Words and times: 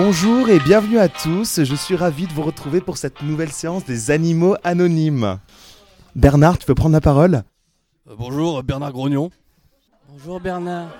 Bonjour 0.00 0.48
et 0.48 0.60
bienvenue 0.60 1.00
à 1.00 1.08
tous, 1.08 1.64
je 1.64 1.74
suis 1.74 1.96
ravi 1.96 2.28
de 2.28 2.32
vous 2.32 2.44
retrouver 2.44 2.80
pour 2.80 2.96
cette 2.96 3.20
nouvelle 3.22 3.50
séance 3.50 3.84
des 3.84 4.12
animaux 4.12 4.54
anonymes. 4.62 5.40
Bernard, 6.14 6.56
tu 6.56 6.66
peux 6.66 6.74
prendre 6.76 6.92
la 6.92 7.00
parole? 7.00 7.42
Euh, 8.06 8.14
bonjour, 8.16 8.62
Bernard 8.62 8.92
Grognon. 8.92 9.32
Bonjour 10.08 10.40
Bernard. 10.40 10.94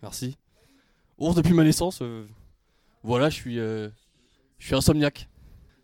Merci. 0.00 0.38
Ours 1.18 1.34
depuis 1.34 1.54
ma 1.54 1.64
naissance, 1.64 2.02
euh, 2.02 2.24
voilà, 3.02 3.30
je 3.30 3.34
suis, 3.34 3.58
euh, 3.58 3.88
je 4.60 4.66
suis 4.66 4.76
insomniaque. 4.76 5.28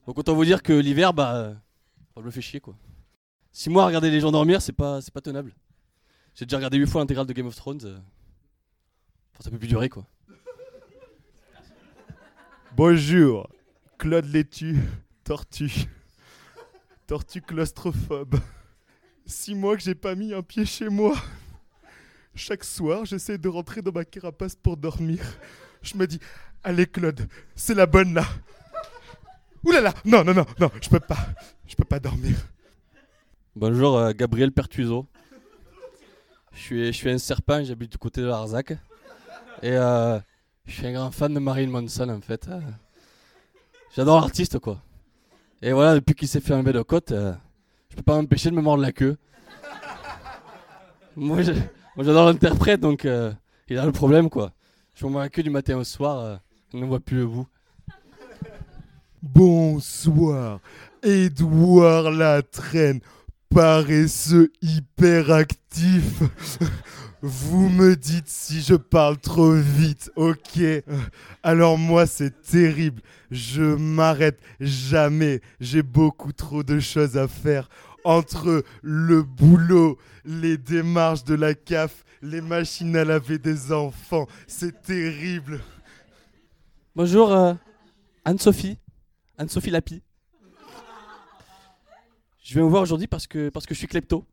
Donc 0.07 0.19
autant 0.19 0.35
vous 0.37 0.45
dire 0.45 0.63
que 0.63 0.73
l'hiver, 0.73 1.13
bah, 1.13 1.35
euh, 1.35 1.55
ça 2.15 2.21
me 2.23 2.31
fait 2.31 2.43
chier 2.43 2.61
quoi. 2.61 2.77
Six 3.51 3.71
mois 3.71 3.83
à 3.83 3.87
regarder 3.87 4.13
les 4.13 4.21
gens 4.21 4.31
dormir, 4.31 4.63
c'est 4.63 4.71
pas, 4.71 5.01
c'est 5.01 5.13
pas 5.13 5.21
tenable. 5.21 5.53
J'ai 6.37 6.47
déjà 6.47 6.59
regardé 6.59 6.77
8 6.79 6.87
fois 6.87 7.01
l'intégrale 7.01 7.27
de 7.27 7.33
Game 7.33 7.49
of 7.49 7.57
Thrones. 7.57 7.81
euh, 7.83 7.99
enfin, 9.33 9.43
ça 9.43 9.51
peut 9.51 9.59
plus 9.59 9.67
durer 9.67 9.89
quoi. 9.89 10.05
Bonjour, 12.77 13.49
Claude 13.99 14.27
Laitue, 14.27 14.77
tortue. 15.25 15.89
Tortue 17.07 17.43
claustrophobe. 17.43 18.37
Six 19.27 19.57
mois 19.57 19.77
que 19.77 19.83
j'ai 19.83 19.97
pas 19.97 20.15
mis 20.15 20.33
un 20.33 20.43
pied 20.43 20.65
chez 20.65 20.89
moi. 20.89 21.17
Chaque 22.35 22.63
soir, 22.63 23.05
j'essaie 23.05 23.39
de 23.39 23.49
rentrer 23.49 23.83
dans 23.83 23.91
ma 23.91 24.05
carapace 24.05 24.55
pour 24.55 24.77
dormir. 24.77 25.19
Je 25.83 25.97
me 25.97 26.07
dis, 26.07 26.21
allez 26.63 26.87
Claude, 26.87 27.29
c'est 27.57 27.75
la 27.75 27.87
bonne 27.87 28.15
là. 28.15 28.25
Ouh 29.65 29.73
là 29.73 29.81
là, 29.81 29.95
non, 30.05 30.23
non, 30.23 30.33
non, 30.33 30.47
non, 30.59 30.71
je 30.81 30.89
peux 30.89 31.01
pas. 31.01 31.29
Je 31.67 31.75
peux 31.75 31.85
pas 31.85 31.99
dormir. 31.99 32.37
Bonjour, 33.57 33.99
euh, 33.99 34.13
Gabriel 34.13 34.53
suis, 36.61 36.87
je 36.87 36.93
suis 36.93 37.11
un 37.11 37.19
serpent, 37.19 37.65
j'habite 37.65 37.93
du 37.93 37.99
côté 37.99 38.21
de 38.21 38.27
l'Arzac. 38.27 38.73
Et 39.63 39.73
euh, 39.73 40.21
je 40.67 40.73
suis 40.73 40.87
un 40.87 40.93
grand 40.93 41.11
fan 41.11 41.35
de 41.35 41.39
Marilyn 41.39 41.71
Manson 41.71 42.09
en 42.09 42.21
fait. 42.21 42.49
euh. 42.49 42.61
J'adore 43.95 44.21
l'artiste 44.21 44.59
quoi. 44.59 44.81
Et 45.63 45.73
voilà, 45.73 45.95
depuis 45.95 46.15
qu'il 46.15 46.29
s'est 46.29 46.41
fait 46.41 46.55
enlever 46.55 46.73
de 46.73 46.83
côte, 46.83 47.13
euh, 47.13 47.33
je 47.91 47.97
peux 47.97 48.03
pas 48.03 48.17
m'empêcher 48.17 48.51
de 48.51 48.55
me 48.55 48.63
mordre 48.63 48.83
la 48.83 48.93
queue. 48.93 49.17
Moi 51.17 51.43
j'adore 51.43 52.27
l'interprète 52.27 52.81
donc 52.81 53.05
euh, 53.05 53.33
il 53.69 53.77
a 53.79 53.85
le 53.85 53.93
problème 53.93 54.31
quoi. 54.31 54.53
Je 54.95 55.05
me 55.07 55.11
mords 55.11 55.23
la 55.23 55.29
queue 55.29 55.43
du 55.43 55.51
matin 55.51 55.77
au 55.77 55.85
soir, 55.85 56.19
euh, 56.21 56.37
on 56.73 56.79
ne 56.79 56.87
voit 56.87 57.01
plus 57.01 57.19
le 57.19 57.27
bout. 57.27 57.47
Bonsoir, 59.23 60.61
Édouard 61.03 62.11
Latraine, 62.11 63.01
paresseux 63.51 64.51
hyperactif. 64.63 66.23
Vous 67.23 67.69
me 67.69 67.97
dites 67.97 68.29
si 68.29 68.63
je 68.63 68.75
parle 68.75 69.19
trop 69.19 69.53
vite, 69.53 70.11
ok? 70.17 70.59
Alors 71.43 71.77
moi 71.77 72.07
c'est 72.07 72.41
terrible, 72.41 73.03
je 73.31 73.63
m'arrête 73.63 74.41
jamais, 74.59 75.43
j'ai 75.61 75.83
beaucoup 75.83 76.33
trop 76.33 76.63
de 76.63 76.81
choses 76.81 77.19
à 77.19 77.29
faire. 77.29 77.69
Entre 78.05 78.65
le 78.81 79.23
boulot, 79.23 79.99
les 80.25 80.57
démarches 80.57 81.25
de 81.25 81.35
la 81.35 81.53
CAF, 81.53 82.05
les 82.23 82.41
machines 82.41 82.97
à 82.97 83.05
laver 83.05 83.39
des 83.39 83.71
enfants, 83.71 84.27
c'est 84.47 84.81
terrible. 84.81 85.61
Bonjour 86.97 87.33
euh, 87.33 87.53
Anne-Sophie. 88.25 88.79
Anne-Sophie 89.37 89.71
Lapi. 89.71 90.03
Je 92.43 92.55
viens 92.55 92.63
vous 92.63 92.71
voir 92.71 92.83
aujourd'hui 92.83 93.07
parce 93.07 93.27
que, 93.27 93.51
parce 93.51 93.67
que 93.67 93.75
je 93.75 93.79
suis 93.79 93.89
klepto. 93.89 94.25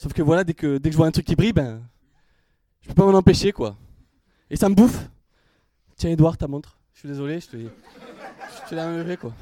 Sauf 0.00 0.12
que 0.12 0.22
voilà, 0.22 0.44
dès 0.44 0.54
que, 0.54 0.78
dès 0.78 0.90
que 0.90 0.92
je 0.92 0.96
vois 0.96 1.08
un 1.08 1.10
truc 1.10 1.26
qui 1.26 1.34
brille, 1.34 1.52
ben. 1.52 1.82
Je 2.82 2.88
peux 2.88 2.94
pas 2.94 3.04
m'en 3.04 3.18
empêcher 3.18 3.50
quoi. 3.50 3.76
Et 4.48 4.54
ça 4.54 4.68
me 4.68 4.74
bouffe. 4.76 5.08
Tiens, 5.96 6.10
Edouard, 6.10 6.38
ta 6.38 6.46
montre. 6.46 6.78
Je 6.94 7.00
suis 7.00 7.08
désolé, 7.08 7.40
je 7.40 7.48
te. 7.48 7.56
Je 7.56 8.68
te 8.70 8.74
l'ai 8.76 8.80
enlevé 8.80 9.16
quoi. 9.16 9.34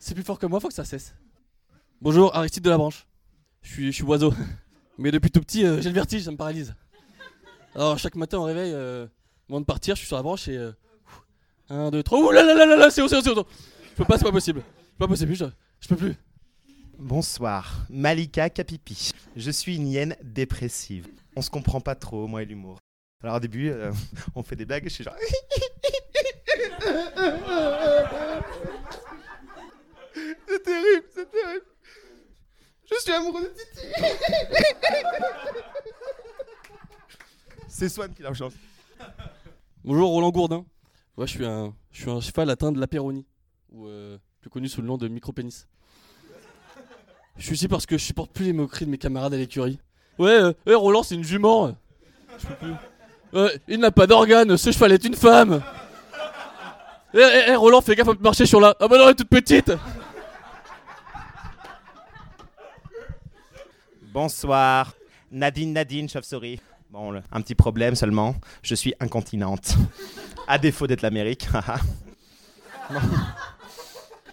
C'est 0.00 0.14
plus 0.14 0.24
fort 0.24 0.36
que 0.38 0.46
moi, 0.46 0.58
faut 0.58 0.66
que 0.66 0.74
ça 0.74 0.84
cesse. 0.84 1.14
Bonjour, 2.02 2.34
Aristide 2.34 2.64
de 2.64 2.70
la 2.70 2.76
Branche. 2.76 3.06
Je 3.62 3.70
suis, 3.70 3.86
je 3.86 3.90
suis 3.92 4.02
oiseau. 4.02 4.34
Mais 4.98 5.12
depuis 5.12 5.30
tout 5.30 5.40
petit, 5.40 5.64
euh, 5.64 5.80
j'ai 5.80 5.90
le 5.90 5.94
vertige, 5.94 6.24
ça 6.24 6.32
me 6.32 6.36
paralyse. 6.36 6.74
Alors 7.76 7.96
chaque 7.98 8.16
matin 8.16 8.38
au 8.38 8.42
réveil, 8.42 8.72
euh, 8.74 9.06
avant 9.48 9.60
de 9.60 9.64
partir, 9.64 9.94
je 9.94 10.00
suis 10.00 10.08
sur 10.08 10.16
la 10.16 10.22
branche 10.24 10.48
et. 10.48 10.56
euh, 10.56 10.72
1, 11.68 11.92
2, 11.92 12.02
3. 12.02 12.18
Ouh 12.18 12.30
là 12.32 12.42
là 12.42 12.54
là 12.54 12.66
là 12.66 12.76
là, 12.76 12.90
c'est 12.90 13.00
haut, 13.00 13.06
c'est 13.06 13.16
haut, 13.16 13.22
c'est 13.22 13.30
haut. 13.30 13.46
Je 13.92 13.94
peux 13.96 14.04
pas, 14.04 14.18
c'est 14.18 14.24
pas 14.24 14.32
possible. 14.32 14.62
C'est 14.88 14.98
pas 14.98 15.06
possible, 15.06 15.34
je, 15.36 15.44
je 15.78 15.88
peux 15.88 15.94
plus. 15.96 16.16
Bonsoir, 17.00 17.86
Malika 17.88 18.50
Capipi. 18.50 19.12
Je 19.34 19.50
suis 19.50 19.76
une 19.76 19.88
hyène 19.88 20.16
dépressive. 20.22 21.08
On 21.34 21.40
se 21.40 21.48
comprend 21.48 21.80
pas 21.80 21.94
trop, 21.94 22.26
moi 22.26 22.42
et 22.42 22.44
l'humour. 22.44 22.78
Alors 23.22 23.36
au 23.36 23.40
début, 23.40 23.70
euh, 23.70 23.90
on 24.34 24.42
fait 24.42 24.54
des 24.54 24.66
blagues 24.66 24.84
je 24.84 24.90
suis 24.90 25.02
genre... 25.04 25.14
c'est 30.46 30.62
terrible, 30.62 31.06
c'est 31.14 31.30
terrible. 31.30 31.64
Je 32.84 32.94
suis 33.00 33.12
amoureux 33.12 33.44
de 33.44 33.48
Titi. 33.48 33.86
c'est 37.68 37.88
Swan 37.88 38.12
qui 38.12 38.22
la 38.22 38.34
chance. 38.34 38.52
Bonjour 39.84 40.10
Roland 40.10 40.30
Gourdin. 40.30 40.66
Ouais, 41.16 41.26
je 41.26 41.32
suis 41.32 41.46
un, 41.46 41.74
je 41.92 42.02
suis 42.02 42.10
un 42.10 42.20
cheval 42.20 42.50
atteint 42.50 42.72
de 42.72 42.78
l'apéronie, 42.78 43.24
ou 43.70 43.86
euh, 43.86 44.18
plus 44.42 44.50
connu 44.50 44.68
sous 44.68 44.82
le 44.82 44.86
nom 44.86 44.98
de 44.98 45.08
micropénis. 45.08 45.64
Je 47.36 47.44
suis 47.46 47.54
ici 47.54 47.68
parce 47.68 47.86
que 47.86 47.96
je 47.96 48.04
supporte 48.04 48.30
plus 48.32 48.44
les 48.46 48.52
moqueries 48.52 48.84
de 48.86 48.90
mes 48.90 48.98
camarades 48.98 49.32
à 49.34 49.36
l'écurie. 49.36 49.78
Ouais, 50.18 50.30
euh, 50.30 50.52
eh, 50.66 50.74
Roland, 50.74 51.02
c'est 51.02 51.14
une 51.14 51.24
jument. 51.24 51.68
euh. 51.68 51.72
Je 52.38 52.46
peux 52.46 52.54
plus. 52.54 52.72
Ouais, 53.32 53.60
il 53.68 53.78
n'a 53.80 53.90
pas 53.90 54.06
d'organe, 54.06 54.56
ce 54.56 54.72
cheval 54.72 54.92
est 54.92 55.04
une 55.04 55.14
femme. 55.14 55.62
Eh, 57.14 57.18
eh, 57.18 57.42
eh, 57.48 57.54
Roland, 57.56 57.80
fais 57.80 57.94
gaffe 57.96 58.08
à 58.08 58.14
marcher 58.20 58.44
sur 58.46 58.60
la. 58.60 58.74
Ah 58.80 58.88
bah 58.88 58.98
non, 58.98 59.04
elle 59.04 59.10
est 59.10 59.14
toute 59.14 59.28
petite. 59.28 59.72
Bonsoir, 64.12 64.92
Nadine 65.30 65.72
Nadine 65.72 66.08
Chauve-souris. 66.08 66.60
Bon, 66.90 67.12
le- 67.12 67.22
un 67.30 67.40
petit 67.40 67.54
problème 67.54 67.94
seulement, 67.94 68.34
je 68.62 68.74
suis 68.74 68.94
incontinente. 69.00 69.74
À 70.48 70.58
défaut 70.58 70.86
d'être 70.88 71.02
l'Amérique. 71.02 71.46
bon. 72.90 72.98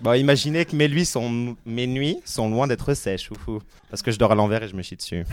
Bon, 0.02 0.14
imaginez 0.14 0.66
que 0.66 0.76
mes, 0.76 0.88
nuits 0.88 1.06
sont, 1.06 1.56
mes 1.66 1.88
nuits 1.88 2.18
sont 2.26 2.50
loin 2.50 2.68
d'être 2.68 2.94
sèches, 2.94 3.32
oufou. 3.32 3.60
Parce 3.90 4.02
que 4.02 4.12
je 4.12 4.20
dors 4.20 4.32
à 4.32 4.36
l'envers 4.36 4.64
et 4.64 4.68
je 4.68 4.76
me 4.76 4.82
chie 4.82 4.96
dessus. 4.96 5.26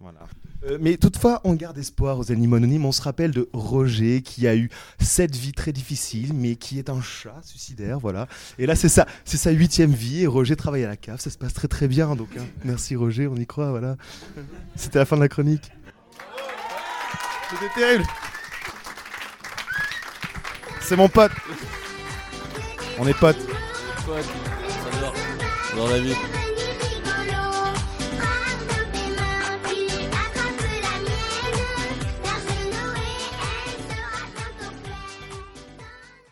Voilà. 0.00 0.20
Euh, 0.64 0.78
mais 0.80 0.96
toutefois, 0.96 1.40
on 1.44 1.54
garde 1.54 1.78
espoir 1.78 2.18
aux 2.18 2.32
animaux 2.32 2.56
anonymes. 2.56 2.84
On 2.84 2.92
se 2.92 3.02
rappelle 3.02 3.30
de 3.30 3.48
Roger 3.52 4.22
qui 4.22 4.46
a 4.48 4.56
eu 4.56 4.70
cette 4.98 5.34
vie 5.34 5.52
très 5.52 5.72
difficile, 5.72 6.32
mais 6.34 6.56
qui 6.56 6.78
est 6.78 6.90
un 6.90 7.00
chat 7.00 7.40
suicidaire, 7.42 7.98
voilà. 7.98 8.26
Et 8.58 8.66
là, 8.66 8.74
c'est 8.74 8.88
ça, 8.88 9.06
c'est 9.24 9.36
sa 9.36 9.50
huitième 9.50 9.92
vie. 9.92 10.22
Et 10.22 10.26
Roger 10.26 10.56
travaille 10.56 10.84
à 10.84 10.88
la 10.88 10.96
cave, 10.96 11.20
ça 11.20 11.30
se 11.30 11.38
passe 11.38 11.54
très 11.54 11.68
très 11.68 11.88
bien. 11.88 12.16
Donc, 12.16 12.28
hein. 12.38 12.44
merci 12.64 12.96
Roger, 12.96 13.28
on 13.28 13.36
y 13.36 13.46
croit, 13.46 13.70
voilà. 13.70 13.96
C'était 14.76 14.98
la 14.98 15.04
fin 15.04 15.16
de 15.16 15.22
la 15.22 15.28
chronique. 15.28 15.70
C'était 17.50 17.74
terrible. 17.74 18.04
C'est 20.80 20.96
mon 20.96 21.08
pote. 21.08 21.32
On 23.00 23.06
est 23.06 23.14
potes. 23.14 23.36
Dort. 25.00 25.14
Dans 25.76 25.88
la 25.88 25.98
vie. 26.00 26.14